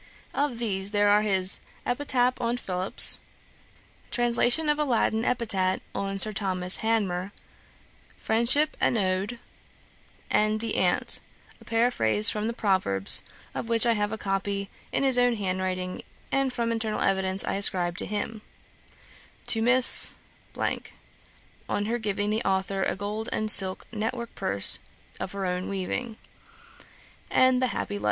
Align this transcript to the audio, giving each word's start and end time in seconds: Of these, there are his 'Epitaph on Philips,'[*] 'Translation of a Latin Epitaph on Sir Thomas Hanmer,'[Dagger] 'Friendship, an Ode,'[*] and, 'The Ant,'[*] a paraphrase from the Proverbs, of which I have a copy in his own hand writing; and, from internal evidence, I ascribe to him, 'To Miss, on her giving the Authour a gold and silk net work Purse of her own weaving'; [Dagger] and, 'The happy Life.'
Of 0.33 0.57
these, 0.57 0.89
there 0.89 1.09
are 1.09 1.21
his 1.21 1.59
'Epitaph 1.85 2.41
on 2.41 2.57
Philips,'[*] 2.57 3.19
'Translation 4.09 4.67
of 4.67 4.79
a 4.79 4.83
Latin 4.83 5.23
Epitaph 5.23 5.81
on 5.93 6.17
Sir 6.17 6.33
Thomas 6.33 6.77
Hanmer,'[Dagger] 6.77 7.31
'Friendship, 8.17 8.75
an 8.81 8.97
Ode,'[*] 8.97 9.37
and, 10.31 10.59
'The 10.59 10.75
Ant,'[*] 10.77 11.19
a 11.61 11.65
paraphrase 11.65 12.31
from 12.31 12.47
the 12.47 12.53
Proverbs, 12.53 13.21
of 13.53 13.69
which 13.69 13.85
I 13.85 13.93
have 13.93 14.11
a 14.11 14.17
copy 14.17 14.71
in 14.91 15.03
his 15.03 15.19
own 15.19 15.35
hand 15.35 15.61
writing; 15.61 16.01
and, 16.31 16.51
from 16.51 16.71
internal 16.71 17.01
evidence, 17.01 17.43
I 17.43 17.53
ascribe 17.53 17.95
to 17.99 18.07
him, 18.07 18.41
'To 19.45 19.61
Miss, 19.61 20.15
on 20.57 21.85
her 21.85 21.99
giving 21.99 22.31
the 22.31 22.41
Authour 22.41 22.81
a 22.81 22.95
gold 22.95 23.29
and 23.31 23.51
silk 23.51 23.85
net 23.91 24.15
work 24.15 24.33
Purse 24.33 24.79
of 25.19 25.33
her 25.33 25.45
own 25.45 25.69
weaving'; 25.69 26.17
[Dagger] 26.79 26.85
and, 27.29 27.61
'The 27.61 27.67
happy 27.67 27.99
Life.' 27.99 27.99